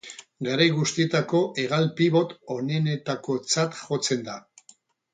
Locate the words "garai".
0.45-0.65